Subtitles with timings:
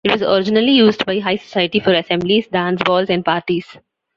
[0.03, 3.67] It was originally used by high society for assemblies, dance balls and parties.